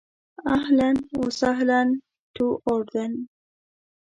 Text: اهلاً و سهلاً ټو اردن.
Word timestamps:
اهلاً 0.57 0.89
و 1.17 1.19
سهلاً 1.39 1.81
ټو 2.35 2.47
اردن. 2.71 3.11